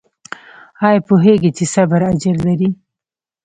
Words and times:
ایا 0.87 1.03
پوهیږئ 1.07 1.51
چې 1.57 1.65
صبر 1.73 2.01
اجر 2.11 2.35
لري؟ 2.45 2.69